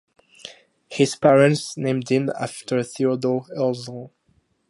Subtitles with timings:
[0.89, 4.07] His parents named him after Theodor Herzl.